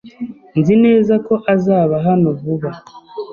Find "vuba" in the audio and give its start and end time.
2.39-2.69